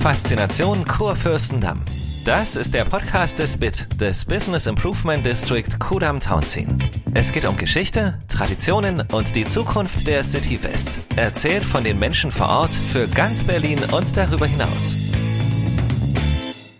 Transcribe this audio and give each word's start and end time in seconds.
Faszination 0.00 0.84
Kurfürstendamm. 0.86 1.82
Das 2.24 2.54
ist 2.54 2.72
der 2.72 2.84
Podcast 2.84 3.40
des 3.40 3.58
BIT, 3.58 4.00
des 4.00 4.24
Business 4.24 4.68
Improvement 4.68 5.26
District 5.26 5.66
Kudam 5.80 6.20
Townsien. 6.20 6.82
Es 7.14 7.32
geht 7.32 7.44
um 7.44 7.56
Geschichte, 7.56 8.16
Traditionen 8.28 9.02
und 9.12 9.34
die 9.34 9.44
Zukunft 9.44 10.06
der 10.06 10.22
City 10.22 10.62
West. 10.62 11.00
Erzählt 11.16 11.64
von 11.64 11.82
den 11.82 11.98
Menschen 11.98 12.30
vor 12.30 12.48
Ort 12.48 12.72
für 12.72 13.08
ganz 13.08 13.42
Berlin 13.42 13.80
und 13.92 14.16
darüber 14.16 14.46
hinaus. 14.46 14.94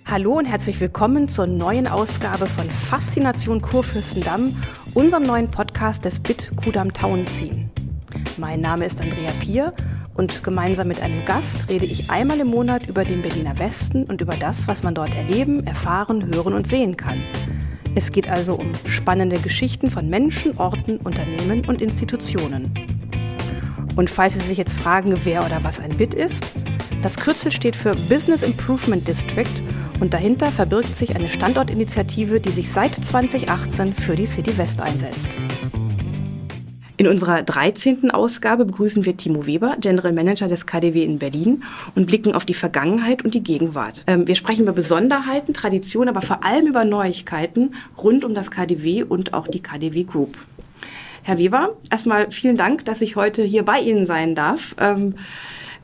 Hallo 0.06 0.38
und 0.38 0.46
herzlich 0.46 0.80
willkommen 0.80 1.28
zur 1.28 1.48
neuen 1.48 1.88
Ausgabe 1.88 2.46
von 2.46 2.70
Faszination 2.70 3.60
Kurfürstendamm, 3.60 4.56
unserem 4.94 5.24
neuen 5.24 5.50
Podcast 5.50 6.04
des 6.04 6.20
BIT 6.20 6.52
Kudam 6.56 6.92
Townsien. 6.92 7.68
Mein 8.36 8.60
Name 8.60 8.86
ist 8.86 9.00
Andrea 9.00 9.32
Pier 9.40 9.74
und 10.18 10.42
gemeinsam 10.42 10.88
mit 10.88 11.00
einem 11.00 11.24
Gast 11.24 11.70
rede 11.70 11.86
ich 11.86 12.10
einmal 12.10 12.40
im 12.40 12.48
Monat 12.48 12.88
über 12.88 13.04
den 13.04 13.22
Berliner 13.22 13.56
Westen 13.60 14.02
und 14.02 14.20
über 14.20 14.34
das, 14.34 14.66
was 14.66 14.82
man 14.82 14.95
dort 14.95 15.14
erleben, 15.16 15.64
erfahren, 15.64 16.26
hören 16.34 16.54
und 16.54 16.66
sehen 16.66 16.96
kann. 16.96 17.22
Es 17.95 18.10
geht 18.10 18.28
also 18.28 18.54
um 18.54 18.73
spannende 18.84 19.38
Geschichten 19.38 19.90
von 19.90 20.10
Menschen, 20.10 20.59
Orten, 20.59 20.96
Unternehmen 20.98 21.64
und 21.66 21.80
Institutionen. 21.80 22.74
Und 23.95 24.10
falls 24.10 24.34
Sie 24.34 24.40
sich 24.40 24.59
jetzt 24.59 24.73
fragen, 24.73 25.14
wer 25.23 25.46
oder 25.46 25.62
was 25.62 25.78
ein 25.78 25.96
BIT 25.96 26.14
ist, 26.14 26.45
das 27.00 27.16
Kürzel 27.16 27.52
steht 27.52 27.76
für 27.76 27.95
Business 27.95 28.42
Improvement 28.42 29.06
District 29.06 29.46
und 30.00 30.12
dahinter 30.12 30.50
verbirgt 30.50 30.96
sich 30.96 31.14
eine 31.14 31.28
Standortinitiative, 31.28 32.40
die 32.40 32.50
sich 32.52 32.73
seit 32.73 32.92
2018 32.92 33.95
für 33.95 34.16
die 34.16 34.26
City 34.26 34.59
West 34.59 34.80
einsetzt. 34.80 35.28
In 36.98 37.07
unserer 37.07 37.45
13. 37.45 38.11
Ausgabe 38.11 38.65
begrüßen 38.65 39.05
wir 39.05 39.16
Timo 39.16 39.47
Weber, 39.47 39.77
General 39.79 40.12
Manager 40.12 40.48
des 40.48 40.66
KDW 40.66 41.05
in 41.05 41.21
Berlin 41.21 41.62
und 41.95 42.07
blicken 42.07 42.34
auf 42.34 42.45
die 42.45 42.55
Vergangenheit 42.55 43.24
und 43.24 43.34
die 43.34 43.43
Gegenwart. 43.45 44.02
Ähm, 44.09 44.27
wir 44.27 44.34
sprechen 44.34 44.62
über 44.62 44.73
Besonderheiten, 44.73 45.55
Traditionen, 45.55 46.09
aber 46.09 46.23
vor 46.23 46.45
allem 46.45 46.66
über 46.66 46.85
Neuigkeiten 46.85 47.77
rund 47.96 48.24
um 48.24 48.35
das 48.35 48.51
KDW 48.51 49.05
und 49.05 49.32
auch 49.32 49.46
die 49.46 49.63
KDW 49.63 50.02
Group. 50.02 50.38
Herr 51.23 51.38
Weber, 51.38 51.77
erstmal 51.88 52.32
vielen 52.32 52.57
Dank, 52.57 52.85
dass 52.85 53.01
ich 53.01 53.15
heute 53.15 53.45
hier 53.45 53.62
bei 53.62 53.79
Ihnen 53.79 54.05
sein 54.05 54.35
darf. 54.35 54.74
Ähm, 54.80 55.15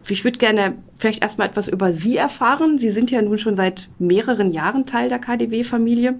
ich 0.08 0.24
würde 0.24 0.38
gerne 0.38 0.74
vielleicht 0.96 1.22
erstmal 1.22 1.46
etwas 1.46 1.68
über 1.68 1.92
Sie 1.92 2.16
erfahren. 2.16 2.76
Sie 2.76 2.90
sind 2.90 3.12
ja 3.12 3.22
nun 3.22 3.38
schon 3.38 3.54
seit 3.54 3.88
mehreren 4.00 4.50
Jahren 4.50 4.84
Teil 4.84 5.08
der 5.08 5.20
KDW-Familie, 5.20 6.16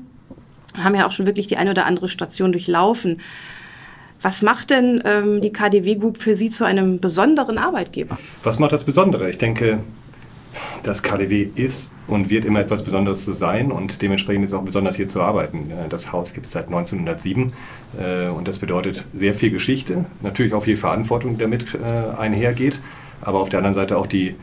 haben 0.79 0.95
ja 0.95 1.05
auch 1.05 1.12
schon 1.12 1.27
wirklich 1.27 1.48
die 1.48 1.56
eine 1.56 1.73
oder 1.73 1.84
andere 1.84 2.06
Station 2.06 2.53
durchlaufen. 2.53 3.20
Was 4.25 4.41
macht 4.41 4.70
denn 4.70 5.03
ähm, 5.05 5.42
die 5.42 5.53
KDW 5.53 5.97
Group 5.97 6.17
für 6.17 6.34
Sie 6.34 6.48
zu 6.48 6.64
einem 6.64 6.98
besonderen 6.98 7.58
Arbeitgeber? 7.58 8.17
Was 8.42 8.58
macht 8.58 8.72
das 8.72 8.83
Besondere? 8.83 9.28
Ich 9.28 9.36
denke, 9.36 9.80
das 10.83 11.03
KDW 11.03 11.47
ist 11.55 11.91
und 12.06 12.30
wird 12.30 12.47
immer 12.47 12.61
etwas 12.61 12.83
Besonderes 12.83 13.27
zu 13.27 13.34
sein 13.34 13.70
und 13.70 14.00
dementsprechend 14.00 14.45
ist 14.45 14.52
es 14.52 14.58
auch 14.58 14.62
besonders 14.62 14.97
hier 14.97 15.08
zu 15.08 15.20
arbeiten. 15.20 15.70
Äh, 15.70 15.91
das 15.91 16.11
Haus 16.11 16.33
gibt 16.33 16.47
es 16.47 16.52
seit 16.52 16.69
1907 16.69 17.52
äh, 18.00 18.28
und 18.28 18.48
das 18.48 18.58
bedeutet 18.58 19.05
sehr 19.12 19.34
viel 19.34 19.50
Geschichte, 19.50 20.06
natürlich 20.22 20.55
auch 20.55 20.64
viel 20.64 20.78
Verantwortung, 20.78 21.33
die 21.33 21.42
damit 21.42 21.75
äh, 21.75 22.19
einhergeht, 22.19 22.80
aber 23.20 23.41
auf 23.41 23.50
der 23.50 23.58
anderen 23.58 23.75
Seite 23.75 23.98
auch 23.98 24.06
die 24.06 24.36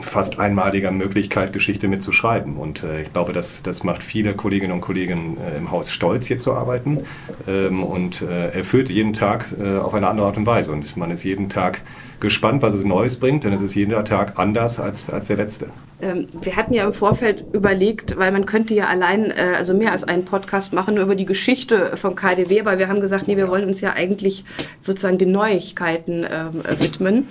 fast 0.00 0.38
einmaliger 0.38 0.90
Möglichkeit, 0.90 1.52
Geschichte 1.52 1.88
mitzuschreiben. 1.88 2.56
Und 2.56 2.82
äh, 2.82 3.02
ich 3.02 3.12
glaube, 3.12 3.32
das, 3.32 3.62
das 3.62 3.84
macht 3.84 4.02
viele 4.02 4.34
Kolleginnen 4.34 4.72
und 4.72 4.80
Kollegen 4.80 5.36
äh, 5.36 5.58
im 5.58 5.70
Haus 5.70 5.90
stolz, 5.90 6.26
hier 6.26 6.38
zu 6.38 6.54
arbeiten 6.54 7.04
ähm, 7.46 7.82
und 7.82 8.22
äh, 8.22 8.50
erfüllt 8.50 8.88
jeden 8.88 9.12
Tag 9.12 9.46
äh, 9.60 9.78
auf 9.78 9.94
eine 9.94 10.08
andere 10.08 10.26
Art 10.26 10.36
und 10.36 10.46
Weise. 10.46 10.72
Und 10.72 10.96
man 10.96 11.10
ist 11.10 11.24
jeden 11.24 11.48
Tag 11.48 11.82
gespannt, 12.20 12.62
was 12.62 12.72
es 12.72 12.84
Neues 12.84 13.18
bringt, 13.18 13.44
denn 13.44 13.52
es 13.52 13.60
ist 13.60 13.74
jeden 13.74 14.04
Tag 14.04 14.38
anders 14.38 14.78
als, 14.78 15.10
als 15.10 15.26
der 15.26 15.36
letzte. 15.36 15.66
Ähm, 16.00 16.28
wir 16.40 16.56
hatten 16.56 16.72
ja 16.72 16.84
im 16.84 16.92
Vorfeld 16.92 17.44
überlegt, 17.52 18.16
weil 18.16 18.32
man 18.32 18.46
könnte 18.46 18.74
ja 18.74 18.86
allein, 18.86 19.30
äh, 19.30 19.54
also 19.56 19.74
mehr 19.74 19.92
als 19.92 20.04
einen 20.04 20.24
Podcast 20.24 20.72
machen, 20.72 20.94
nur 20.94 21.04
über 21.04 21.16
die 21.16 21.26
Geschichte 21.26 21.96
von 21.96 22.14
KDW, 22.14 22.60
aber 22.60 22.78
wir 22.78 22.88
haben 22.88 23.00
gesagt, 23.00 23.28
nee, 23.28 23.36
wir 23.36 23.48
wollen 23.48 23.66
uns 23.66 23.80
ja 23.80 23.92
eigentlich 23.92 24.44
sozusagen 24.78 25.18
den 25.18 25.32
Neuigkeiten 25.32 26.24
ähm, 26.30 26.62
widmen. 26.78 27.26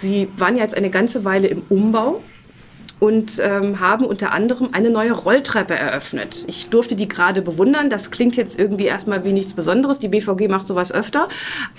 Sie 0.00 0.28
waren 0.36 0.56
ja 0.56 0.62
jetzt 0.62 0.76
eine 0.76 0.90
ganze 0.90 1.24
Weile 1.24 1.48
im 1.48 1.62
Umbau 1.68 2.22
und 3.00 3.40
ähm, 3.42 3.80
haben 3.80 4.04
unter 4.04 4.32
anderem 4.32 4.68
eine 4.72 4.90
neue 4.90 5.12
Rolltreppe 5.12 5.74
eröffnet. 5.74 6.44
Ich 6.46 6.68
durfte 6.68 6.94
die 6.94 7.08
gerade 7.08 7.40
bewundern. 7.40 7.88
Das 7.88 8.10
klingt 8.10 8.36
jetzt 8.36 8.58
irgendwie 8.58 8.84
erstmal 8.84 9.24
wie 9.24 9.32
nichts 9.32 9.54
Besonderes. 9.54 9.98
Die 9.98 10.08
BVG 10.08 10.48
macht 10.48 10.66
sowas 10.66 10.92
öfter. 10.92 11.28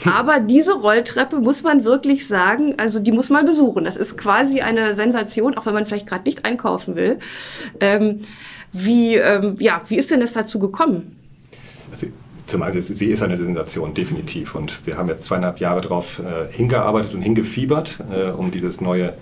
Aber 0.04 0.40
diese 0.40 0.74
Rolltreppe 0.74 1.40
muss 1.40 1.62
man 1.62 1.84
wirklich 1.84 2.28
sagen, 2.28 2.74
also 2.78 3.00
die 3.00 3.12
muss 3.12 3.30
man 3.30 3.46
besuchen. 3.46 3.86
Das 3.86 3.98
ist 3.98 4.18
quasi 4.18 4.62
eine 4.62 4.96
Sensation, 4.96 5.56
auch 5.58 5.68
wenn 5.68 5.76
man 5.76 5.86
vielleicht 5.86 6.08
gerade 6.08 6.24
nicht 6.26 6.44
einkaufen 6.44 6.96
will. 6.96 7.20
Ähm, 7.80 8.22
wie, 8.74 9.16
ähm, 9.16 9.58
ja, 9.59 9.82
wie 9.90 9.98
ist 9.98 10.09
denn 10.09 10.22
das 10.22 10.34
dazu 10.34 10.58
gekommen? 10.58 11.16
Also 11.92 12.08
zum 12.51 12.62
einen, 12.62 12.81
sie 12.81 13.07
ist 13.07 13.23
eine 13.23 13.38
Sensation, 13.38 13.94
definitiv. 13.94 14.56
Und 14.56 14.85
wir 14.85 14.97
haben 14.97 15.07
jetzt 15.07 15.23
zweieinhalb 15.25 15.59
Jahre 15.59 15.81
darauf 15.81 16.19
äh, 16.19 16.53
hingearbeitet 16.53 17.13
und 17.13 17.22
hingefiebert, 17.22 18.00
äh, 18.13 18.31
um 18.31 18.51
dieses 18.51 18.81
neue 18.81 19.13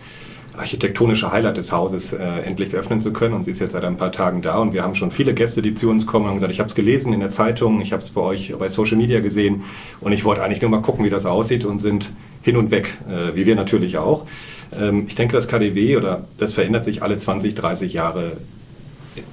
architektonische 0.58 1.32
Highlight 1.32 1.58
des 1.58 1.72
Hauses 1.72 2.12
äh, 2.12 2.18
endlich 2.46 2.74
öffnen 2.74 3.00
zu 3.00 3.14
können. 3.14 3.34
Und 3.34 3.44
sie 3.44 3.52
ist 3.52 3.60
jetzt 3.60 3.72
seit 3.72 3.84
ein 3.84 3.98
paar 3.98 4.12
Tagen 4.12 4.42
da. 4.42 4.58
Und 4.58 4.74
wir 4.74 4.84
haben 4.84 4.96
schon 4.96 5.12
viele 5.12 5.34
Gäste, 5.34 5.62
die 5.62 5.74
zu 5.74 5.90
uns 5.90 6.06
kommen 6.06 6.26
und 6.26 6.32
haben 6.32 6.38
gesagt, 6.38 6.52
ich 6.52 6.60
habe 6.60 6.68
es 6.68 6.76
gelesen 6.76 7.14
in 7.14 7.22
der 7.22 7.30
Zeitung, 7.30 7.80
ich 7.82 7.94
habe 7.94 8.02
es 8.02 8.10
bei 8.10 8.22
euch 8.22 8.54
bei 8.58 8.68
Social 8.68 8.98
Media 8.98 9.22
gesehen. 9.22 9.64
Und 10.02 10.12
ich 10.12 10.26
wollte 10.26 10.44
eigentlich 10.44 10.62
nur 10.62 10.72
mal 10.72 10.82
gucken, 10.82 11.06
wie 11.06 11.10
das 11.10 11.26
aussieht 11.26 11.64
und 11.66 11.80
sind 11.80 12.12
hin 12.42 12.58
und 12.58 12.72
weg, 12.72 12.90
äh, 13.10 13.36
wie 13.36 13.46
wir 13.46 13.56
natürlich 13.56 13.98
auch. 13.98 14.26
Ähm, 14.78 15.06
ich 15.08 15.16
denke, 15.16 15.34
das 15.34 15.48
KDW 15.48 15.98
oder 15.98 16.26
das 16.38 16.54
verändert 16.54 16.84
sich 16.84 17.02
alle 17.04 17.18
20, 17.18 17.56
30 17.56 17.94
Jahre 17.94 18.34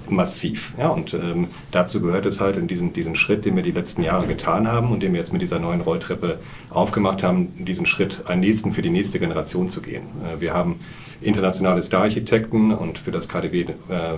massiv. 0.08 0.74
Ja, 0.78 0.88
und 0.88 1.14
ähm, 1.14 1.48
dazu 1.70 2.00
gehört 2.00 2.26
es 2.26 2.40
halt 2.40 2.56
in 2.56 2.66
diesem, 2.66 2.92
diesen 2.92 3.16
Schritt, 3.16 3.44
den 3.44 3.56
wir 3.56 3.62
die 3.62 3.72
letzten 3.72 4.02
Jahre 4.02 4.26
getan 4.26 4.68
haben 4.68 4.90
und 4.90 5.02
den 5.02 5.12
wir 5.12 5.20
jetzt 5.20 5.32
mit 5.32 5.42
dieser 5.42 5.58
neuen 5.58 5.80
Rolltreppe 5.80 6.38
aufgemacht 6.70 7.22
haben, 7.22 7.48
diesen 7.64 7.86
Schritt 7.86 8.22
einen 8.26 8.40
nächsten 8.40 8.72
für 8.72 8.82
die 8.82 8.90
nächste 8.90 9.18
Generation 9.18 9.68
zu 9.68 9.80
gehen. 9.80 10.02
Äh, 10.24 10.40
wir 10.40 10.54
haben 10.54 10.80
internationale 11.20 11.82
Star-Architekten 11.82 12.72
und 12.72 12.98
für 12.98 13.10
das 13.10 13.28
KDW 13.28 13.62
äh, 13.62 13.66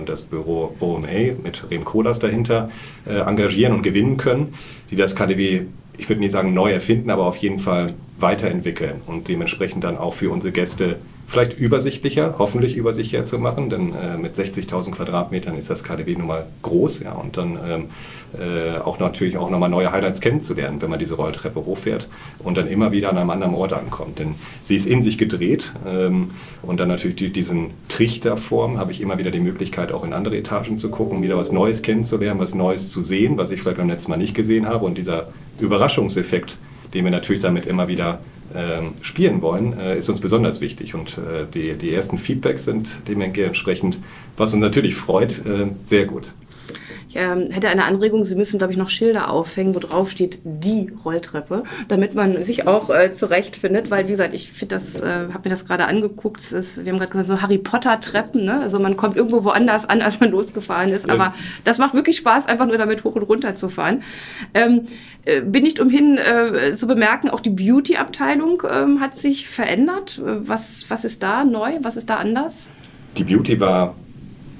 das 0.05 0.21
Büro 0.21 0.75
OMA 0.79 1.33
mit 1.43 1.63
Rem 1.69 1.83
Kodas 1.83 2.19
dahinter 2.19 2.69
äh, 3.07 3.19
engagieren 3.19 3.73
und 3.73 3.83
gewinnen 3.83 4.17
können, 4.17 4.53
die 4.91 4.95
das 4.95 5.15
KDW, 5.15 5.61
ich 5.97 6.09
würde 6.09 6.21
nicht 6.21 6.31
sagen 6.31 6.53
neu 6.53 6.71
erfinden, 6.71 7.09
aber 7.09 7.25
auf 7.25 7.37
jeden 7.37 7.59
Fall 7.59 7.93
weiterentwickeln 8.19 9.01
und 9.05 9.27
dementsprechend 9.27 9.83
dann 9.83 9.97
auch 9.97 10.13
für 10.13 10.29
unsere 10.29 10.51
Gäste 10.51 10.97
vielleicht 11.29 11.57
übersichtlicher, 11.57 12.35
hoffentlich 12.39 12.75
übersichtlicher 12.75 13.23
zu 13.23 13.37
machen, 13.37 13.69
denn 13.69 13.93
äh, 13.93 14.17
mit 14.17 14.35
60.000 14.35 14.91
Quadratmetern 14.91 15.55
ist 15.57 15.69
das 15.69 15.83
KDW 15.83 16.15
nun 16.15 16.27
mal 16.27 16.45
groß, 16.63 17.01
ja, 17.01 17.11
und 17.13 17.37
dann 17.37 17.59
ähm, 17.67 17.85
äh, 18.39 18.79
auch 18.79 18.99
natürlich 18.99 19.37
auch 19.37 19.49
nochmal 19.49 19.69
neue 19.69 19.91
Highlights 19.91 20.21
kennenzulernen, 20.21 20.81
wenn 20.81 20.89
man 20.89 20.97
diese 20.97 21.13
Rolltreppe 21.13 21.63
hochfährt 21.65 22.07
und 22.39 22.57
dann 22.57 22.67
immer 22.67 22.91
wieder 22.91 23.09
an 23.09 23.17
einem 23.17 23.29
anderen 23.29 23.53
Ort 23.53 23.73
ankommt, 23.73 24.17
denn 24.17 24.35
sie 24.63 24.75
ist 24.75 24.87
in 24.87 25.03
sich 25.03 25.19
gedreht 25.19 25.71
ähm, 25.87 26.31
und 26.63 26.79
dann 26.79 26.87
natürlich 26.87 27.17
die, 27.17 27.31
diesen 27.31 27.71
Trichterform 27.89 28.79
habe 28.79 28.91
ich 28.91 28.99
immer 28.99 29.19
wieder 29.19 29.29
die 29.29 29.39
Möglichkeit, 29.39 29.91
auch 29.91 30.03
in 30.03 30.13
andere 30.13 30.35
Etagen 30.35 30.79
zu 30.79 30.89
gucken, 30.89 31.21
wieder 31.21 31.37
was 31.37 31.51
Neues 31.51 31.83
kennenzulernen, 31.83 32.39
was 32.39 32.55
Neues 32.55 32.89
zu 32.89 33.03
sehen, 33.03 33.37
was 33.37 33.51
ich 33.51 33.61
vielleicht 33.61 33.77
beim 33.77 33.89
letzten 33.89 34.09
Mal 34.09 34.17
nicht 34.17 34.33
gesehen 34.33 34.67
habe. 34.67 34.85
Und 34.85 34.97
dieser 34.97 35.27
Überraschungseffekt, 35.59 36.57
den 36.93 37.03
wir 37.05 37.11
natürlich 37.11 37.41
damit 37.41 37.67
immer 37.67 37.87
wieder 37.87 38.19
spielen 39.01 39.41
wollen, 39.41 39.77
äh, 39.77 39.97
ist 39.97 40.09
uns 40.09 40.21
besonders 40.21 40.61
wichtig. 40.61 40.95
Und 40.95 41.17
äh, 41.17 41.45
die, 41.53 41.73
die 41.73 41.93
ersten 41.93 42.17
Feedbacks 42.17 42.65
sind 42.65 42.97
dementsprechend, 43.07 43.99
was 44.37 44.53
uns 44.53 44.61
natürlich 44.61 44.95
freut, 44.95 45.45
äh, 45.45 45.67
sehr 45.85 46.05
gut. 46.05 46.31
Ich 47.09 47.15
ähm, 47.15 47.49
hätte 47.49 47.69
eine 47.69 47.85
Anregung, 47.85 48.23
Sie 48.23 48.35
müssen, 48.35 48.59
glaube 48.59 48.71
ich, 48.71 48.77
noch 48.77 48.91
Schilder 48.91 49.31
aufhängen, 49.31 49.73
wo 49.73 49.79
drauf 49.79 50.11
steht 50.11 50.41
die 50.43 50.91
Rolltreppe, 51.03 51.63
damit 51.87 52.13
man 52.13 52.43
sich 52.43 52.67
auch 52.67 52.91
äh, 52.91 53.11
zurechtfindet, 53.11 53.89
weil, 53.89 54.05
wie 54.05 54.11
gesagt, 54.11 54.35
ich 54.35 54.51
finde 54.51 54.75
das, 54.75 55.01
äh, 55.01 55.29
habe 55.33 55.41
mir 55.45 55.49
das 55.49 55.65
gerade 55.65 55.85
angeguckt, 55.85 56.39
ist, 56.51 56.85
wir 56.85 56.91
haben 56.91 56.99
gerade 56.99 57.11
gesagt, 57.11 57.27
so 57.27 57.41
Harry 57.41 57.57
Potter-Treppen, 57.57 58.45
ne? 58.45 58.59
also 58.59 58.79
man 58.79 58.95
kommt 58.95 59.17
irgendwo 59.17 59.43
woanders 59.43 59.89
an, 59.89 60.03
als 60.03 60.19
man 60.19 60.29
losgefahren 60.29 60.89
ist, 60.89 61.09
aber 61.09 61.33
das 61.63 61.79
macht 61.79 61.95
wirklich 61.95 62.17
Spaß, 62.17 62.45
einfach 62.45 62.67
nur 62.67 62.77
damit 62.77 63.03
hoch 63.03 63.15
und 63.15 63.23
runter 63.23 63.55
zu 63.55 63.69
fahren. 63.69 64.03
Ähm, 64.53 64.85
äh, 65.25 65.41
bin 65.41 65.63
nicht 65.63 65.79
umhin 65.79 66.19
äh, 66.19 66.75
zu 66.75 66.85
bemerken, 66.85 67.31
auch 67.31 67.39
die 67.39 67.49
Beauty-Abteilung 67.49 68.61
ähm, 68.69 68.99
hat 68.99 69.15
sich 69.15 69.49
verändert. 69.49 70.21
Äh, 70.23 70.47
was, 70.47 70.85
was 70.89 71.05
ist 71.05 71.23
da 71.23 71.43
neu, 71.43 71.71
was 71.81 71.97
ist 71.97 72.11
da 72.11 72.17
anders? 72.17 72.67
Die 73.17 73.23
Beauty 73.23 73.59
war 73.59 73.95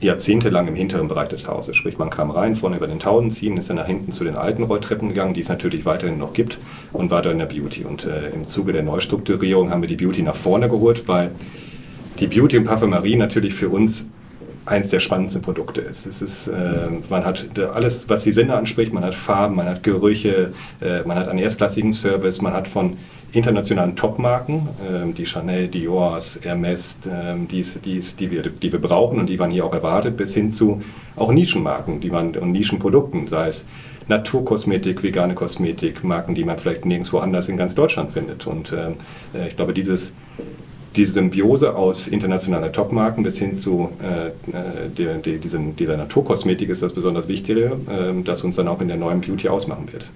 jahrzehntelang 0.02 0.68
im 0.68 0.76
hinteren 0.76 1.08
Bereich 1.08 1.30
des 1.30 1.48
Hauses. 1.48 1.76
Sprich, 1.76 1.98
man 1.98 2.10
kam 2.10 2.32
rein, 2.32 2.56
vorne 2.56 2.78
über 2.78 2.88
den 2.88 3.00
Tauenziehen, 3.00 3.58
ist 3.58 3.70
dann 3.70 3.78
nach 3.78 3.88
hinten 3.88 4.12
zu 4.12 4.24
den 4.24 4.36
alten 4.36 4.64
Rolltreppen 4.64 5.10
gegangen, 5.10 5.34
die 5.34 5.42
es 5.42 5.50
natürlich 5.50 5.86
weiterhin 5.86 6.18
noch 6.18 6.34
gibt, 6.34 6.58
und 6.94 7.12
war 7.12 7.22
da 7.22 7.32
in 7.32 7.40
der 7.40 7.46
Beauty. 7.46 7.84
Und 7.84 8.06
äh, 8.06 8.30
im 8.30 8.48
Zuge 8.48 8.74
der 8.74 8.84
Neustrukturierung 8.84 9.72
haben 9.72 9.82
wir 9.82 9.90
die 9.90 9.96
Beauty 9.96 10.22
nach 10.22 10.36
vorne 10.36 10.70
geholt, 10.70 11.08
weil 11.08 11.32
die 12.20 12.28
Beauty 12.28 12.58
und 12.58 12.66
Parfümerie 12.66 13.16
natürlich 13.16 13.54
für 13.54 13.70
uns 13.70 14.10
eins 14.70 14.90
der 14.90 15.00
spannendsten 15.00 15.42
Produkte 15.42 15.82
ist. 15.82 16.06
Es 16.06 16.22
ist 16.22 16.48
äh, 16.48 16.54
man 17.10 17.26
hat 17.26 17.46
alles, 17.74 18.08
was 18.08 18.24
die 18.24 18.32
Sinne 18.32 18.56
anspricht, 18.56 18.94
man 18.94 19.04
hat 19.04 19.16
Farben, 19.16 19.56
man 19.56 19.68
hat 19.68 19.84
Gerüche, 19.84 20.54
äh, 20.82 21.02
man 21.06 21.18
hat 21.18 21.28
einen 21.28 21.40
erstklassigen 21.40 21.94
Service, 21.94 22.42
man 22.42 22.54
hat 22.54 22.68
von 22.68 22.98
internationalen 23.32 23.96
Top-Marken, 23.96 24.70
äh, 24.80 25.14
die 25.14 25.26
Chanel, 25.26 25.68
Dior, 25.68 26.20
Hermes, 26.42 26.98
äh, 27.06 27.36
die's, 27.50 27.80
die's, 27.82 28.16
die, 28.16 28.32
wir, 28.32 28.44
die 28.44 28.72
wir 28.72 28.80
brauchen 28.80 29.20
und 29.20 29.28
die 29.28 29.38
man 29.38 29.52
hier 29.52 29.66
auch 29.66 29.74
erwartet, 29.74 30.18
bis 30.18 30.34
hin 30.34 30.52
zu 30.52 30.82
auch 31.16 31.32
Nischenmarken 31.32 32.00
die 32.00 32.10
man, 32.10 32.36
und 32.36 32.52
Nischenprodukten, 32.52 33.28
sei 33.28 33.48
es 33.48 33.68
Naturkosmetik, 34.08 35.04
vegane 35.04 35.36
Kosmetik, 35.36 36.04
Marken, 36.04 36.34
die 36.34 36.44
man 36.44 36.58
vielleicht 36.58 36.86
nirgendwo 36.86 37.20
anders 37.20 37.48
in 37.48 37.58
ganz 37.58 37.76
Deutschland 37.76 38.12
findet. 38.12 38.48
Und 38.48 38.72
äh, 38.72 39.48
ich 39.48 39.56
glaube, 39.56 39.74
dieses 39.74 40.14
diese 40.96 41.14
Symbiose 41.14 41.76
aus 41.76 42.08
internationalen 42.08 42.74
Topmarken 42.74 43.24
bis 43.24 43.38
hin 43.38 43.56
zu 43.56 43.90
äh, 44.02 44.32
der, 44.98 45.16
der, 45.16 45.38
diesen, 45.38 45.76
dieser 45.76 45.98
Naturkosmetik 45.98 46.70
ist 46.70 46.82
das 46.82 46.94
besonders 46.94 47.28
Wichtige, 47.28 47.78
äh, 47.88 48.24
das 48.24 48.44
uns 48.44 48.56
dann 48.56 48.68
auch 48.68 48.82
in 48.82 48.88
der 48.88 48.98
neuen 48.98 49.22
Beauty 49.22 49.50
ausmachen 49.50 49.92
wird. 49.92 50.10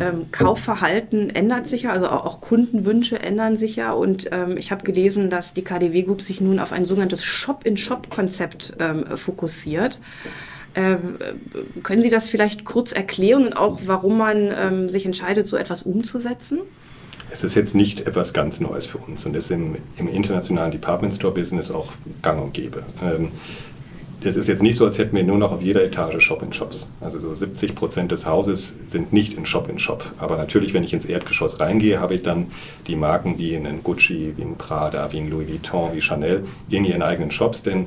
Ähm, 0.00 0.26
Kaufverhalten 0.32 1.30
ändert 1.30 1.68
sich 1.68 1.82
ja, 1.82 1.92
also 1.92 2.08
auch, 2.08 2.24
auch 2.24 2.40
Kundenwünsche 2.40 3.18
ändern 3.18 3.56
sich 3.56 3.76
ja. 3.76 3.92
Und 3.92 4.28
ähm, 4.32 4.56
ich 4.56 4.72
habe 4.72 4.84
gelesen, 4.84 5.28
dass 5.28 5.54
die 5.54 5.62
KDW 5.62 6.02
Group 6.02 6.22
sich 6.22 6.40
nun 6.40 6.58
auf 6.58 6.72
ein 6.72 6.86
sogenanntes 6.86 7.22
Shop-in-Shop-Konzept 7.24 8.74
ähm, 8.78 9.04
fokussiert. 9.16 9.98
Ähm, 10.74 11.18
können 11.82 12.00
Sie 12.00 12.08
das 12.08 12.30
vielleicht 12.30 12.64
kurz 12.64 12.92
erklären 12.92 13.44
und 13.44 13.56
auch, 13.56 13.80
warum 13.84 14.16
man 14.16 14.52
ähm, 14.56 14.88
sich 14.88 15.04
entscheidet, 15.04 15.46
so 15.46 15.58
etwas 15.58 15.82
umzusetzen? 15.82 16.60
Es 17.32 17.42
ist 17.42 17.54
jetzt 17.54 17.74
nicht 17.74 18.06
etwas 18.06 18.34
ganz 18.34 18.60
Neues 18.60 18.86
für 18.86 18.98
uns 18.98 19.24
und 19.24 19.34
ist 19.34 19.50
im, 19.50 19.76
im 19.96 20.08
internationalen 20.08 20.70
Department 20.70 21.14
Store 21.14 21.32
Business 21.32 21.70
auch 21.70 21.92
gang 22.20 22.42
und 22.42 22.52
gäbe. 22.52 22.82
Ähm, 23.02 23.28
es 24.24 24.36
ist 24.36 24.46
jetzt 24.46 24.62
nicht 24.62 24.76
so, 24.76 24.84
als 24.84 24.98
hätten 24.98 25.16
wir 25.16 25.24
nur 25.24 25.38
noch 25.38 25.50
auf 25.50 25.62
jeder 25.62 25.82
Etage 25.82 26.22
Shop-in-Shops. 26.22 26.90
Also 27.00 27.18
so 27.18 27.34
70 27.34 27.74
Prozent 27.74 28.12
des 28.12 28.24
Hauses 28.24 28.74
sind 28.86 29.12
nicht 29.12 29.34
in 29.34 29.46
Shop-in-Shop. 29.46 30.02
-Shop. 30.02 30.22
Aber 30.22 30.36
natürlich, 30.36 30.74
wenn 30.74 30.84
ich 30.84 30.92
ins 30.92 31.06
Erdgeschoss 31.06 31.58
reingehe, 31.58 31.98
habe 31.98 32.14
ich 32.14 32.22
dann 32.22 32.46
die 32.86 32.94
Marken 32.94 33.38
wie 33.38 33.54
in 33.54 33.82
Gucci, 33.82 34.34
wie 34.36 34.42
in 34.42 34.56
Prada, 34.56 35.10
wie 35.10 35.18
in 35.18 35.30
Louis 35.30 35.48
Vuitton, 35.48 35.90
wie 35.94 36.00
Chanel 36.00 36.44
in 36.70 36.84
ihren 36.84 37.02
eigenen 37.02 37.32
Shops. 37.32 37.62
Denn 37.62 37.86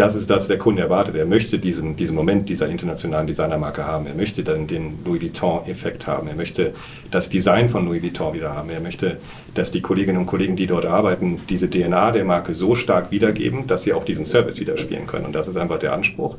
das 0.00 0.14
ist 0.14 0.30
das, 0.30 0.48
der 0.48 0.56
Kunde 0.56 0.80
erwartet. 0.80 1.14
Er 1.14 1.26
möchte 1.26 1.58
diesen, 1.58 1.94
diesen 1.94 2.16
Moment 2.16 2.48
dieser 2.48 2.70
internationalen 2.70 3.26
Designermarke 3.26 3.84
haben. 3.84 4.06
Er 4.06 4.14
möchte 4.14 4.42
dann 4.42 4.66
den 4.66 4.98
Louis 5.04 5.20
Vuitton-Effekt 5.20 6.06
haben. 6.06 6.26
Er 6.26 6.34
möchte 6.34 6.72
das 7.10 7.28
Design 7.28 7.68
von 7.68 7.84
Louis 7.84 8.02
Vuitton 8.02 8.32
wieder 8.32 8.54
haben. 8.54 8.70
Er 8.70 8.80
möchte, 8.80 9.18
dass 9.54 9.70
die 9.72 9.82
Kolleginnen 9.82 10.16
und 10.16 10.24
Kollegen, 10.24 10.56
die 10.56 10.66
dort 10.66 10.86
arbeiten, 10.86 11.42
diese 11.50 11.68
DNA 11.68 12.12
der 12.12 12.24
Marke 12.24 12.54
so 12.54 12.74
stark 12.74 13.10
wiedergeben, 13.10 13.66
dass 13.66 13.82
sie 13.82 13.92
auch 13.92 14.06
diesen 14.06 14.24
Service 14.24 14.58
widerspielen 14.58 15.06
können. 15.06 15.26
Und 15.26 15.34
das 15.34 15.48
ist 15.48 15.58
einfach 15.58 15.78
der 15.78 15.92
Anspruch. 15.92 16.36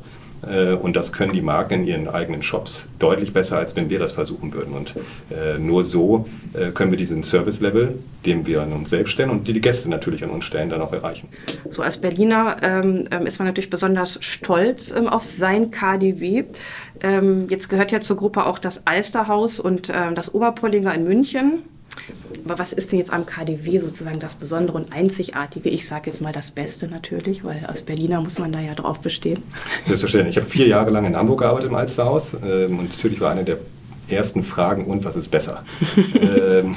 Äh, 0.48 0.72
und 0.74 0.96
das 0.96 1.12
können 1.12 1.32
die 1.32 1.40
Marken 1.40 1.74
in 1.74 1.86
ihren 1.86 2.08
eigenen 2.08 2.42
Shops 2.42 2.86
deutlich 2.98 3.32
besser, 3.32 3.58
als 3.58 3.76
wenn 3.76 3.90
wir 3.90 3.98
das 3.98 4.12
versuchen 4.12 4.52
würden. 4.52 4.74
Und 4.74 4.94
äh, 5.30 5.58
nur 5.58 5.84
so 5.84 6.28
äh, 6.54 6.70
können 6.70 6.90
wir 6.90 6.98
diesen 6.98 7.22
Service-Level, 7.22 7.98
den 8.26 8.46
wir 8.46 8.62
an 8.62 8.72
uns 8.72 8.90
selbst 8.90 9.12
stellen 9.12 9.30
und 9.30 9.46
die 9.48 9.52
die 9.52 9.60
Gäste 9.60 9.88
natürlich 9.88 10.24
an 10.24 10.30
uns 10.30 10.44
stellen, 10.44 10.70
dann 10.70 10.80
auch 10.80 10.92
erreichen. 10.92 11.28
So 11.70 11.82
als 11.82 11.98
Berliner 11.98 12.56
ähm, 12.62 13.08
ähm 13.10 13.26
ist 13.26 13.38
man 13.38 13.48
natürlich 13.48 13.70
besonders 13.70 14.18
stolz 14.20 14.90
ähm, 14.90 15.08
auf 15.08 15.24
sein 15.24 15.70
KDW. 15.70 16.44
Ähm, 17.00 17.46
jetzt 17.48 17.68
gehört 17.68 17.92
ja 17.92 18.00
zur 18.00 18.16
Gruppe 18.16 18.46
auch 18.46 18.58
das 18.58 18.86
Alsterhaus 18.86 19.60
und 19.60 19.90
ähm, 19.94 20.14
das 20.14 20.34
Oberpollinger 20.34 20.94
in 20.94 21.04
München. 21.04 21.62
Aber 22.44 22.58
was 22.58 22.72
ist 22.72 22.90
denn 22.90 22.98
jetzt 22.98 23.12
am 23.12 23.26
KDW 23.26 23.78
sozusagen 23.78 24.18
das 24.18 24.34
Besondere 24.34 24.76
und 24.76 24.92
Einzigartige? 24.92 25.68
Ich 25.68 25.86
sage 25.86 26.10
jetzt 26.10 26.20
mal 26.20 26.32
das 26.32 26.50
Beste 26.50 26.88
natürlich, 26.88 27.44
weil 27.44 27.64
als 27.66 27.82
Berliner 27.82 28.20
muss 28.20 28.38
man 28.38 28.52
da 28.52 28.60
ja 28.60 28.74
drauf 28.74 29.00
bestehen. 29.00 29.42
Selbstverständlich. 29.84 30.36
Ich 30.36 30.42
habe 30.42 30.50
vier 30.50 30.66
Jahre 30.66 30.90
lang 30.90 31.04
in 31.06 31.16
Hamburg 31.16 31.40
gearbeitet 31.40 31.70
im 31.70 31.76
Alsterhaus 31.76 32.34
ähm, 32.34 32.78
und 32.78 32.90
natürlich 32.90 33.20
war 33.20 33.30
eine 33.30 33.44
der 33.44 33.58
ersten 34.08 34.42
Fragen, 34.42 34.86
und 34.86 35.04
was 35.04 35.16
ist 35.16 35.28
besser? 35.28 35.64
ähm, 36.20 36.74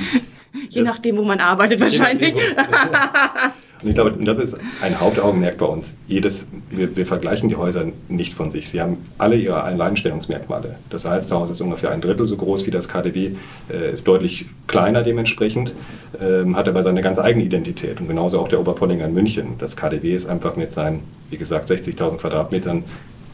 Je 0.70 0.84
nachdem, 0.84 1.18
wo 1.18 1.24
man 1.24 1.40
arbeitet 1.40 1.80
wahrscheinlich. 1.82 2.36
Und 3.82 3.90
ich 3.90 3.96
glaube, 3.96 4.14
das 4.24 4.38
ist 4.38 4.58
ein 4.82 5.00
Hauptaugenmerk 5.00 5.58
bei 5.58 5.66
uns. 5.66 5.96
Jedes, 6.08 6.48
wir, 6.70 6.96
wir, 6.96 7.06
vergleichen 7.06 7.50
die 7.50 7.56
Häuser 7.56 7.86
nicht 8.08 8.34
von 8.34 8.52
sich. 8.52 8.70
Sie 8.70 8.80
haben 8.80 8.98
alle 9.18 9.36
ihre 9.36 9.64
Alleinstellungsmerkmale. 9.64 10.76
Das 10.90 11.06
Alsterhaus 11.06 11.50
ist 11.50 11.62
ungefähr 11.62 11.92
ein 11.92 12.02
Drittel 12.02 12.26
so 12.26 12.38
groß 12.38 12.66
wie 12.66 12.72
das 12.72 12.88
KDW, 12.88 13.32
äh, 13.70 13.92
ist 13.92 14.08
deutlich 14.08 14.46
kleiner 14.68 15.04
dementsprechend, 15.04 15.74
äh, 16.20 16.52
hat 16.54 16.68
aber 16.68 16.84
seine 16.84 17.02
ganz 17.02 17.20
eigene 17.20 17.44
Identität. 17.44 18.00
Und 18.00 18.08
genauso 18.08 18.40
auch 18.40 18.48
der 18.48 18.60
Oberpollinger 18.60 19.06
in 19.06 19.14
München. 19.14 19.56
Das 19.60 19.76
KDW 19.76 20.16
ist 20.16 20.28
einfach 20.28 20.56
mit 20.56 20.72
seinen, 20.72 21.02
wie 21.30 21.38
gesagt, 21.38 21.70
60.000 21.70 22.18
Quadratmetern 22.18 22.84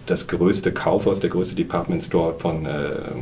das 0.08 0.28
größte 0.28 0.72
Kaufhaus, 0.72 1.20
der 1.20 1.30
größte 1.30 1.56
Department 1.56 2.02
Store 2.02 2.34
von 2.38 2.66
äh, 2.66 2.70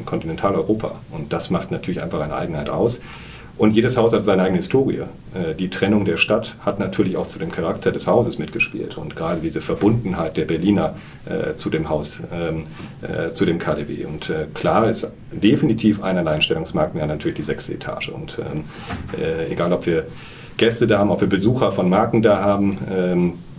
Kontinentaleuropa. 0.06 0.96
Und 1.12 1.34
das 1.34 1.50
macht 1.50 1.72
natürlich 1.72 2.02
einfach 2.02 2.22
eine 2.22 2.36
Eigenheit 2.36 2.70
aus. 2.70 3.02
Und 3.60 3.72
jedes 3.72 3.98
Haus 3.98 4.14
hat 4.14 4.24
seine 4.24 4.44
eigene 4.44 4.60
Historie. 4.60 5.00
Äh, 5.34 5.54
die 5.54 5.70
Trennung 5.70 6.06
der 6.06 6.16
Stadt 6.16 6.56
hat 6.62 6.80
natürlich 6.80 7.18
auch 7.18 7.28
zu 7.28 7.40
dem 7.40 7.52
Charakter 7.52 7.92
des 7.92 8.08
Hauses 8.08 8.40
mitgespielt. 8.40 8.98
Und 8.98 9.18
gerade 9.18 9.42
diese 9.42 9.60
Verbundenheit 9.60 10.38
der 10.38 10.46
Berliner 10.46 10.96
äh, 11.26 11.56
zu 11.56 11.70
dem 11.70 11.90
Haus, 11.90 12.22
ähm, 12.34 12.64
äh, 13.02 13.34
zu 13.34 13.46
dem 13.46 13.60
KDW. 13.60 14.06
Und 14.06 14.32
klar 14.54 14.90
ist 14.90 15.12
definitiv 15.34 16.02
ein 16.02 16.18
Alleinstellungsmerkmal 16.18 17.06
natürlich 17.06 17.36
die 17.36 17.44
sechste 17.44 17.74
Etage. 17.74 18.10
Und 18.10 18.40
ähm, 18.40 18.64
äh, 19.22 19.52
egal, 19.52 19.74
ob 19.74 19.86
wir 19.86 20.06
Gäste 20.56 20.88
da 20.88 21.00
haben, 21.00 21.12
ob 21.12 21.20
wir 21.20 21.28
Besucher 21.28 21.74
von 21.74 21.90
Marken 21.90 22.22
da 22.22 22.42
haben, 22.42 22.78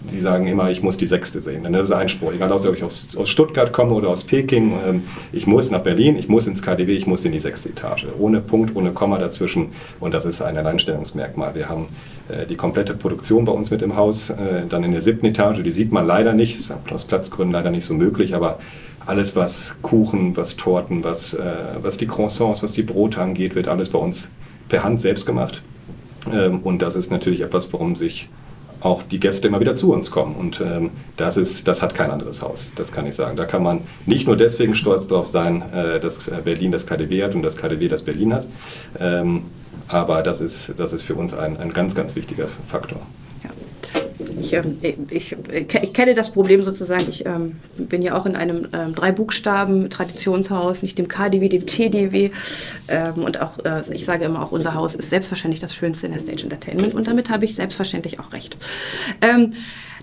die 0.02 0.20
sagen 0.20 0.47
immer, 0.47 0.70
ich 0.70 0.82
muss 0.82 0.97
die 0.97 1.06
sechste 1.06 1.41
sehen. 1.41 1.70
Das 1.73 1.85
ist 1.85 1.93
Einspruch. 1.93 2.32
Egal, 2.32 2.52
ob 2.52 2.75
ich 2.75 2.82
aus, 2.82 3.08
aus 3.17 3.29
Stuttgart 3.29 3.73
komme 3.73 3.93
oder 3.93 4.08
aus 4.08 4.25
Peking, 4.25 4.73
ähm, 4.87 5.02
ich 5.32 5.47
muss 5.47 5.70
nach 5.70 5.81
Berlin, 5.81 6.17
ich 6.17 6.29
muss 6.29 6.47
ins 6.47 6.62
KDW, 6.62 6.97
ich 6.97 7.06
muss 7.06 7.25
in 7.25 7.32
die 7.32 7.41
sechste 7.41 7.69
Etage. 7.69 8.06
Ohne 8.19 8.41
Punkt, 8.41 8.75
ohne 8.75 8.93
Komma 8.93 9.19
dazwischen. 9.19 9.69
Und 10.00 10.14
das 10.14 10.25
ist 10.25 10.41
ein 10.43 10.56
Alleinstellungsmerkmal. 10.56 11.55
Wir 11.55 11.69
haben 11.69 11.88
äh, 12.29 12.47
die 12.47 12.56
komplette 12.56 12.94
Produktion 12.94 13.44
bei 13.44 13.52
uns 13.52 13.70
mit 13.70 13.82
im 13.82 13.97
Haus. 13.97 14.31
Äh, 14.31 14.67
dann 14.69 14.85
in 14.85 14.93
der 14.93 15.02
siebten 15.02 15.26
Etage, 15.26 15.62
die 15.62 15.70
sieht 15.70 15.93
man 15.93 16.06
leider 16.06 16.32
nicht, 16.32 16.58
ist 16.58 16.73
aus 16.91 17.05
Platzgründen 17.05 17.52
leider 17.52 17.70
nicht 17.70 17.85
so 17.85 17.94
möglich, 17.94 18.35
aber 18.35 18.58
alles, 19.06 19.35
was 19.35 19.75
Kuchen, 19.82 20.37
was 20.37 20.56
Torten, 20.56 21.05
was, 21.05 21.35
äh, 21.35 21.41
was 21.82 21.97
die 21.97 22.06
Croissants, 22.06 22.62
was 22.62 22.73
die 22.73 22.82
Brote 22.82 23.20
angeht, 23.20 23.55
wird 23.55 23.69
alles 23.69 23.88
bei 23.88 23.99
uns 23.99 24.31
per 24.69 24.85
Hand 24.85 25.00
selbst 25.00 25.26
gemacht. 25.26 25.62
Ähm, 26.32 26.61
und 26.61 26.81
das 26.81 26.97
ist 26.97 27.11
natürlich 27.11 27.41
etwas, 27.41 27.73
worum 27.73 27.97
sich 27.97 28.29
auch 28.80 29.02
die 29.02 29.20
Gäste 29.20 29.48
immer 29.48 29.60
wieder 29.60 29.74
zu 29.74 29.92
uns 29.92 30.10
kommen. 30.10 30.34
Und 30.34 30.60
ähm, 30.60 30.90
das, 31.16 31.36
ist, 31.36 31.68
das 31.68 31.82
hat 31.82 31.94
kein 31.94 32.10
anderes 32.10 32.42
Haus, 32.42 32.72
das 32.76 32.92
kann 32.92 33.06
ich 33.06 33.14
sagen. 33.14 33.36
Da 33.36 33.44
kann 33.44 33.62
man 33.62 33.82
nicht 34.06 34.26
nur 34.26 34.36
deswegen 34.36 34.74
stolz 34.74 35.06
darauf 35.06 35.26
sein, 35.26 35.62
äh, 35.72 36.00
dass 36.00 36.18
Berlin 36.44 36.72
das 36.72 36.86
KDW 36.86 37.22
hat 37.22 37.34
und 37.34 37.42
das 37.42 37.56
KDW 37.56 37.88
das 37.88 38.02
Berlin 38.02 38.34
hat, 38.34 38.46
ähm, 38.98 39.42
aber 39.88 40.22
das 40.22 40.40
ist, 40.40 40.74
das 40.78 40.92
ist 40.92 41.02
für 41.02 41.14
uns 41.14 41.34
ein, 41.34 41.56
ein 41.56 41.72
ganz, 41.72 41.94
ganz 41.94 42.14
wichtiger 42.16 42.46
Faktor. 42.68 43.00
Ich, 44.40 44.52
ähm, 44.52 44.78
ich, 45.11 45.37
ich, 45.52 45.92
kenne 45.92 46.14
das 46.14 46.30
Problem 46.30 46.62
sozusagen. 46.62 47.06
Ich 47.09 47.26
ähm, 47.26 47.56
bin 47.76 48.02
ja 48.02 48.18
auch 48.18 48.26
in 48.26 48.37
einem 48.37 48.68
ähm, 48.73 48.94
Drei-Buchstaben-Traditionshaus, 48.94 50.82
nicht 50.82 50.99
dem 50.99 51.09
KDW, 51.09 51.49
dem 51.49 51.66
TDW. 51.66 52.30
Ähm, 52.88 53.14
und 53.14 53.40
auch, 53.40 53.64
äh, 53.64 53.82
ich 53.92 54.04
sage 54.04 54.25
immer, 54.25 54.42
auch 54.42 54.52
unser 54.52 54.75
Haus 54.75 54.94
ist 54.94 55.11
selbstverständlich 55.11 55.61
das 55.61 55.75
Schönste 55.75 56.06
in 56.06 56.12
der 56.12 56.20
Stage 56.20 56.42
Entertainment. 56.42 56.94
Und 56.94 57.06
damit 57.06 57.30
habe 57.30 57.44
ich 57.44 57.54
selbstverständlich 57.54 58.18
auch 58.18 58.32
recht. 58.32 58.56
Ähm, 59.20 59.52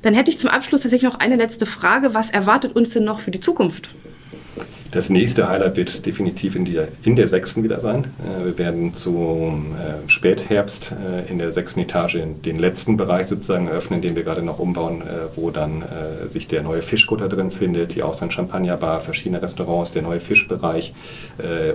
dann 0.01 0.13
hätte 0.13 0.29
ich 0.29 0.37
zum 0.37 0.49
Abschluss 0.49 0.81
tatsächlich 0.81 1.11
noch 1.11 1.19
eine 1.19 1.35
letzte 1.35 1.65
Frage. 1.65 2.13
Was 2.13 2.29
erwartet 2.29 2.75
uns 2.75 2.91
denn 2.91 3.03
noch 3.03 3.19
für 3.19 3.31
die 3.31 3.39
Zukunft? 3.39 3.89
Das 4.91 5.09
nächste 5.09 5.49
Highlight 5.49 5.75
wird 5.75 6.05
definitiv 6.05 6.55
in, 6.55 6.63
die, 6.63 6.79
in 7.03 7.17
der 7.17 7.27
sechsten 7.27 7.61
wieder 7.61 7.81
sein. 7.81 8.05
Äh, 8.05 8.45
wir 8.45 8.57
werden 8.57 8.93
zum 8.93 9.75
äh, 9.75 10.09
Spätherbst 10.09 10.91
äh, 10.91 11.29
in 11.29 11.39
der 11.39 11.51
sechsten 11.51 11.81
Etage 11.81 12.19
den 12.45 12.57
letzten 12.57 12.95
Bereich 12.95 13.27
sozusagen 13.27 13.67
eröffnen, 13.67 14.01
den 14.01 14.15
wir 14.15 14.23
gerade 14.23 14.41
noch 14.41 14.59
umbauen, 14.59 15.03
wo 15.35 15.51
dann 15.51 15.83
sich 16.29 16.47
der 16.47 16.63
neue 16.63 16.81
Fischkutter 16.81 17.29
drin 17.29 17.51
findet, 17.51 17.95
die 17.95 18.03
Austern 18.03 18.31
Champagnerbar, 18.31 19.01
verschiedene 19.01 19.41
Restaurants, 19.41 19.91
der 19.91 20.01
neue 20.01 20.19
Fischbereich 20.19 20.93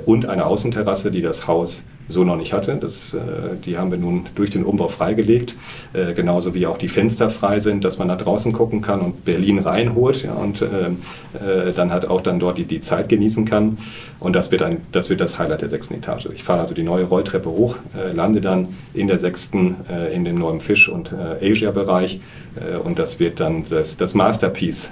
und 0.07 0.27
eine 0.27 0.47
Außenterrasse, 0.47 1.11
die 1.11 1.23
das 1.23 1.47
Haus 1.47 1.83
so 2.13 2.25
noch 2.25 2.37
nicht 2.37 2.53
hatte. 2.53 2.77
Das, 2.81 3.15
äh, 3.15 3.19
die 3.65 3.79
haben 3.79 3.91
wir 3.91 3.99
nun 3.99 4.27
durch 4.35 4.51
den 4.51 4.65
Umbau 4.65 4.89
freigelegt, 4.89 5.57
äh, 5.93 6.13
genauso 6.13 6.55
wie 6.55 6.67
auch 6.67 6.79
die 6.79 6.89
Fenster 6.89 7.31
frei 7.31 7.59
sind, 7.61 7.85
dass 7.85 7.99
man 7.99 8.09
da 8.09 8.17
draußen 8.17 8.53
gucken 8.53 8.83
kann 8.83 9.01
und 9.01 9.25
Berlin 9.25 9.59
reinholt 9.59 10.23
ja, 10.23 10.35
und 10.35 10.63
äh, 10.63 11.73
dann 11.75 11.91
halt 11.91 12.09
auch 12.09 12.21
dann 12.21 12.39
dort 12.39 12.59
die, 12.59 12.65
die 12.65 12.81
Zeit 12.81 13.09
genießen 13.09 13.45
kann. 13.45 13.79
Und 14.21 14.37
das 14.37 14.53
wird, 14.53 14.63
ein, 14.63 14.83
das 14.93 15.11
wird 15.11 15.21
das 15.21 15.39
Highlight 15.39 15.63
der 15.63 15.69
sechsten 15.69 15.95
Etage. 15.95 16.29
Ich 16.35 16.45
fahre 16.45 16.61
also 16.61 16.75
die 16.75 16.85
neue 16.85 17.05
Rolltreppe 17.05 17.49
hoch, 17.49 17.77
lande 18.15 18.41
dann 18.41 18.69
in 18.95 19.09
der 19.09 19.19
sechsten 19.19 19.77
in 20.15 20.25
dem 20.25 20.37
neuen 20.37 20.61
Fisch- 20.61 20.89
und 20.89 21.13
Asia-Bereich 21.13 22.21
und 22.85 23.01
das 23.01 23.19
wird 23.19 23.41
dann 23.41 23.65
das, 23.69 23.97
das 23.97 24.15
Masterpiece 24.15 24.91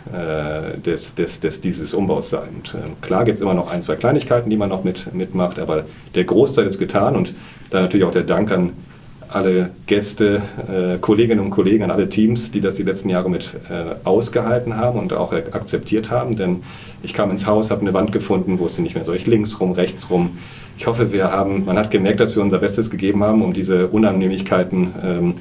des, 0.85 1.15
des, 1.15 1.41
des, 1.41 1.61
dieses 1.61 1.95
Umbaus 1.95 2.31
sein. 2.31 2.49
Und, 2.57 2.75
klar 3.03 3.25
gibt 3.25 3.37
es 3.37 3.43
immer 3.43 3.55
noch 3.55 3.71
ein, 3.71 3.83
zwei 3.83 3.95
Kleinigkeiten, 3.95 4.50
die 4.50 4.57
man 4.57 4.69
noch 4.69 4.83
mit, 4.83 5.15
mitmacht, 5.15 5.61
aber 5.61 5.85
der 6.15 6.25
Großteil 6.25 6.67
ist 6.67 6.79
getan 6.79 7.10
und 7.17 7.35
dann 7.71 7.83
natürlich 7.83 8.05
auch 8.05 8.12
der 8.12 8.23
Dank 8.23 8.50
an 8.52 8.73
alle 9.29 9.71
Gäste, 9.87 10.43
äh, 10.69 10.99
Kolleginnen 10.99 11.40
und 11.40 11.50
Kollegen, 11.50 11.85
an 11.85 11.90
alle 11.90 12.09
Teams, 12.09 12.50
die 12.50 12.61
das 12.61 12.75
die 12.75 12.83
letzten 12.83 13.09
Jahre 13.09 13.31
mit 13.31 13.55
äh, 13.71 13.95
ausgehalten 14.05 14.76
haben 14.76 14.99
und 14.99 15.12
auch 15.12 15.33
akzeptiert 15.33 16.11
haben. 16.11 16.37
Denn 16.37 16.62
ich 17.02 17.14
kam 17.14 17.31
ins 17.31 17.47
Haus, 17.47 17.71
habe 17.71 17.83
eine 17.83 17.95
Wand 17.95 18.12
gefunden, 18.12 18.59
wusste 18.59 18.83
nicht 18.83 18.95
mehr, 18.95 19.05
soll 19.05 19.17
ich 19.17 19.26
links 19.26 19.61
rum, 19.61 19.73
rechts 19.73 20.11
rum. 20.11 20.38
Ich 20.79 20.87
hoffe, 20.87 21.12
wir 21.12 21.31
haben, 21.31 21.64
man 21.64 21.79
hat 21.79 21.90
gemerkt, 21.90 22.21
dass 22.21 22.35
wir 22.35 22.43
unser 22.43 22.59
Bestes 22.59 22.90
gegeben 22.90 23.23
haben, 23.23 23.43
um 23.43 23.52
diese 23.52 23.88
Unannehmlichkeiten 23.88 24.95
ähm, 25.05 25.35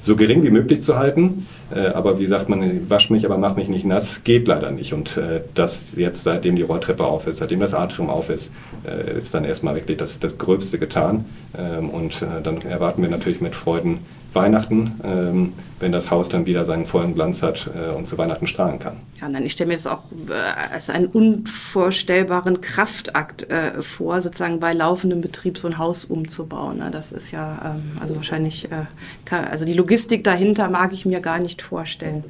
so 0.00 0.16
gering 0.16 0.42
wie 0.42 0.50
möglich 0.50 0.80
zu 0.82 0.98
halten. 0.98 1.46
Äh, 1.74 1.88
aber 1.88 2.18
wie 2.18 2.26
sagt 2.26 2.48
man, 2.48 2.88
wasch 2.88 3.10
mich, 3.10 3.24
aber 3.24 3.38
mach 3.38 3.56
mich 3.56 3.68
nicht 3.68 3.84
nass, 3.84 4.24
geht 4.24 4.48
leider 4.48 4.70
nicht. 4.70 4.92
Und 4.94 5.16
äh, 5.16 5.42
das 5.54 5.92
jetzt, 5.96 6.24
seitdem 6.24 6.56
die 6.56 6.62
Rolltreppe 6.62 7.04
auf 7.04 7.26
ist, 7.26 7.38
seitdem 7.38 7.60
das 7.60 7.74
Atrium 7.74 8.08
auf 8.08 8.30
ist, 8.30 8.52
äh, 8.84 9.16
ist 9.16 9.34
dann 9.34 9.44
erstmal 9.44 9.74
wirklich 9.74 9.98
das, 9.98 10.18
das 10.18 10.38
Gröbste 10.38 10.78
getan. 10.78 11.26
Ähm, 11.56 11.90
und 11.90 12.24
dann 12.42 12.62
erwarten 12.62 13.02
wir 13.02 13.10
natürlich 13.10 13.40
mit 13.40 13.54
Freuden 13.54 13.98
Weihnachten, 14.32 15.00
ähm, 15.02 15.52
wenn 15.80 15.92
das 15.92 16.10
Haus 16.10 16.28
dann 16.28 16.46
wieder 16.46 16.64
seinen 16.64 16.86
vollen 16.86 17.14
Glanz 17.14 17.42
hat 17.42 17.68
äh, 17.74 17.94
und 17.94 18.06
zu 18.06 18.16
Weihnachten 18.18 18.46
strahlen 18.46 18.78
kann. 18.78 18.96
Ja, 19.20 19.28
nein, 19.28 19.44
ich 19.44 19.52
stelle 19.52 19.68
mir 19.68 19.74
das 19.74 19.86
auch 19.86 20.04
äh, 20.28 20.72
als 20.72 20.90
einen 20.90 21.06
unvorstellbaren 21.06 22.60
Kraftakt 22.60 23.50
äh, 23.50 23.82
vor, 23.82 24.20
sozusagen 24.20 24.60
bei 24.60 24.72
laufendem 24.72 25.20
Betrieb 25.20 25.58
so 25.58 25.66
ein 25.66 25.78
Haus 25.78 26.04
umzubauen. 26.04 26.78
Ne? 26.78 26.90
Das 26.92 27.12
ist 27.12 27.30
ja, 27.30 27.74
ähm, 27.74 27.98
also 28.00 28.16
wahrscheinlich, 28.16 28.70
äh, 28.70 28.84
kann, 29.24 29.44
also 29.44 29.64
die 29.64 29.74
Logistik 29.74 30.22
dahinter 30.22 30.68
mag 30.68 30.92
ich 30.92 31.06
mir 31.06 31.20
gar 31.20 31.38
nicht 31.38 31.62
vorstellen. 31.62 32.24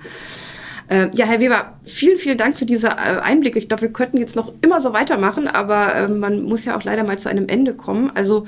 Äh, 0.90 1.08
ja, 1.12 1.24
Herr 1.24 1.38
Weber, 1.38 1.74
vielen, 1.84 2.18
vielen 2.18 2.36
Dank 2.36 2.56
für 2.56 2.66
diese 2.66 2.88
äh, 2.88 3.20
Einblicke. 3.20 3.60
Ich 3.60 3.68
glaube, 3.68 3.82
wir 3.82 3.92
könnten 3.92 4.16
jetzt 4.16 4.34
noch 4.34 4.52
immer 4.60 4.80
so 4.80 4.92
weitermachen, 4.92 5.46
aber 5.46 5.94
äh, 5.94 6.08
man 6.08 6.42
muss 6.42 6.64
ja 6.64 6.76
auch 6.76 6.82
leider 6.82 7.04
mal 7.04 7.16
zu 7.16 7.28
einem 7.28 7.46
Ende 7.48 7.74
kommen. 7.74 8.10
Also 8.12 8.44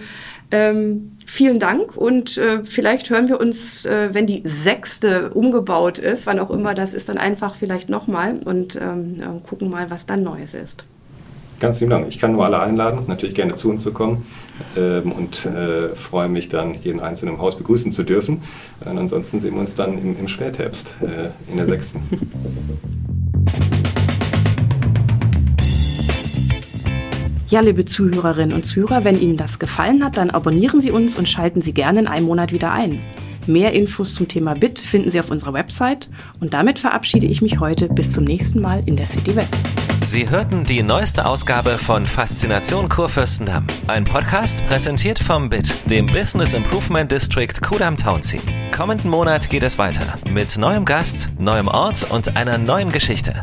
ähm, 0.50 1.12
vielen 1.24 1.60
Dank 1.60 1.96
und 1.96 2.36
äh, 2.38 2.64
vielleicht 2.64 3.10
hören 3.10 3.28
wir 3.28 3.38
uns, 3.38 3.86
äh, 3.86 4.12
wenn 4.12 4.26
die 4.26 4.42
sechste 4.44 5.30
umgebaut 5.30 6.00
ist, 6.00 6.26
wann 6.26 6.40
auch 6.40 6.50
immer 6.50 6.74
das 6.74 6.94
ist, 6.94 7.08
dann 7.08 7.16
einfach 7.16 7.54
vielleicht 7.54 7.88
nochmal 7.88 8.40
und 8.44 8.74
ähm, 8.74 9.20
äh, 9.20 9.48
gucken 9.48 9.70
mal, 9.70 9.88
was 9.92 10.04
dann 10.04 10.24
Neues 10.24 10.54
ist. 10.54 10.84
Ganz 11.62 11.78
vielen 11.78 11.90
Dank. 11.90 12.08
Ich 12.08 12.18
kann 12.18 12.32
nur 12.32 12.44
alle 12.44 12.58
einladen, 12.58 13.04
natürlich 13.06 13.36
gerne 13.36 13.54
zu 13.54 13.70
uns 13.70 13.84
zu 13.84 13.92
kommen 13.92 14.26
ähm, 14.76 15.12
und 15.12 15.46
äh, 15.46 15.94
freue 15.94 16.28
mich 16.28 16.48
dann, 16.48 16.74
jeden 16.74 16.98
Einzelnen 16.98 17.36
im 17.36 17.40
Haus 17.40 17.56
begrüßen 17.56 17.92
zu 17.92 18.02
dürfen. 18.02 18.42
Und 18.84 18.98
ansonsten 18.98 19.40
sehen 19.40 19.54
wir 19.54 19.60
uns 19.60 19.76
dann 19.76 19.96
im, 19.96 20.18
im 20.18 20.26
Spätherbst 20.26 20.96
äh, 21.02 21.30
in 21.48 21.58
der 21.58 21.66
sechsten. 21.66 22.00
Ja, 27.48 27.60
liebe 27.60 27.84
Zuhörerinnen 27.84 28.56
und 28.56 28.64
Zuhörer, 28.64 29.04
wenn 29.04 29.20
Ihnen 29.20 29.36
das 29.36 29.60
gefallen 29.60 30.02
hat, 30.02 30.16
dann 30.16 30.30
abonnieren 30.30 30.80
Sie 30.80 30.90
uns 30.90 31.16
und 31.16 31.28
schalten 31.28 31.60
Sie 31.60 31.74
gerne 31.74 32.00
in 32.00 32.08
einem 32.08 32.26
Monat 32.26 32.52
wieder 32.52 32.72
ein. 32.72 32.98
Mehr 33.46 33.70
Infos 33.72 34.14
zum 34.14 34.26
Thema 34.26 34.54
BIT 34.54 34.80
finden 34.80 35.12
Sie 35.12 35.20
auf 35.20 35.30
unserer 35.30 35.52
Website 35.52 36.08
und 36.40 36.54
damit 36.54 36.80
verabschiede 36.80 37.26
ich 37.26 37.40
mich 37.40 37.60
heute 37.60 37.86
bis 37.86 38.10
zum 38.10 38.24
nächsten 38.24 38.60
Mal 38.60 38.82
in 38.86 38.96
der 38.96 39.06
City 39.06 39.36
West. 39.36 39.81
Sie 40.02 40.28
hörten 40.28 40.64
die 40.64 40.82
neueste 40.82 41.24
Ausgabe 41.24 41.78
von 41.78 42.04
Faszination 42.06 42.88
Kurfürstendamm, 42.88 43.66
ein 43.86 44.02
Podcast 44.02 44.66
präsentiert 44.66 45.18
vom 45.18 45.48
BIT, 45.48 45.72
dem 45.88 46.06
Business 46.06 46.54
Improvement 46.54 47.10
District 47.10 47.52
Kudam 47.62 47.96
Townsea. 47.96 48.40
Kommenden 48.76 49.10
Monat 49.10 49.48
geht 49.48 49.62
es 49.62 49.78
weiter 49.78 50.14
mit 50.28 50.58
neuem 50.58 50.84
Gast, 50.84 51.28
neuem 51.38 51.68
Ort 51.68 52.10
und 52.10 52.36
einer 52.36 52.58
neuen 52.58 52.90
Geschichte. 52.90 53.42